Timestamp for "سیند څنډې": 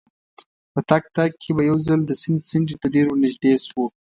2.21-2.75